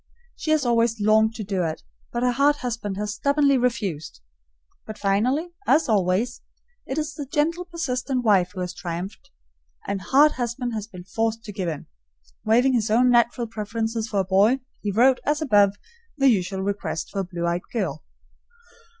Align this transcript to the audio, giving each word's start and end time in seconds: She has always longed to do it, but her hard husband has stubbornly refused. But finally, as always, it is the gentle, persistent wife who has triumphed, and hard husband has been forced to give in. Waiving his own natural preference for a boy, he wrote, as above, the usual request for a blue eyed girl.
She 0.35 0.49
has 0.49 0.65
always 0.65 0.99
longed 0.99 1.35
to 1.35 1.43
do 1.43 1.61
it, 1.61 1.83
but 2.11 2.23
her 2.23 2.31
hard 2.31 2.55
husband 2.55 2.97
has 2.97 3.13
stubbornly 3.13 3.55
refused. 3.55 4.19
But 4.83 4.97
finally, 4.97 5.49
as 5.67 5.87
always, 5.87 6.41
it 6.87 6.97
is 6.97 7.13
the 7.13 7.27
gentle, 7.27 7.65
persistent 7.65 8.23
wife 8.25 8.53
who 8.55 8.61
has 8.61 8.73
triumphed, 8.73 9.29
and 9.85 10.01
hard 10.01 10.31
husband 10.31 10.73
has 10.73 10.87
been 10.87 11.03
forced 11.03 11.43
to 11.43 11.53
give 11.53 11.69
in. 11.69 11.85
Waiving 12.43 12.73
his 12.73 12.89
own 12.89 13.11
natural 13.11 13.45
preference 13.45 13.93
for 14.07 14.21
a 14.21 14.25
boy, 14.25 14.61
he 14.81 14.89
wrote, 14.89 15.19
as 15.23 15.39
above, 15.39 15.75
the 16.17 16.29
usual 16.29 16.63
request 16.63 17.11
for 17.11 17.19
a 17.19 17.23
blue 17.23 17.45
eyed 17.45 17.61
girl. 17.71 18.03